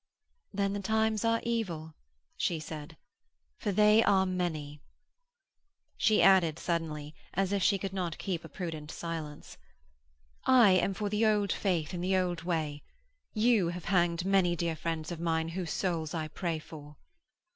'Then 0.51 0.73
the 0.73 0.79
times 0.79 1.23
are 1.23 1.39
evil,' 1.43 1.93
she 2.35 2.59
said, 2.59 2.97
'for 3.59 3.71
they 3.71 4.03
are 4.03 4.25
many.' 4.25 4.81
She 5.95 6.23
added 6.23 6.57
suddenly, 6.57 7.13
as 7.35 7.51
if 7.53 7.61
she 7.61 7.77
could 7.77 7.93
not 7.93 8.17
keep 8.17 8.43
a 8.43 8.49
prudent 8.49 8.89
silence: 8.89 9.59
'I 10.47 10.71
am 10.71 10.93
for 10.95 11.07
the 11.07 11.23
Old 11.27 11.51
Faith 11.53 11.93
in 11.93 12.01
the 12.01 12.17
Old 12.17 12.41
Way. 12.41 12.81
You 13.35 13.67
have 13.67 13.85
hanged 13.93 14.25
many 14.25 14.55
dear 14.55 14.75
friends 14.75 15.11
of 15.11 15.19
mine 15.19 15.49
whose 15.49 15.69
souls 15.71 16.15
I 16.15 16.29
pray 16.29 16.57
for.' 16.57 16.97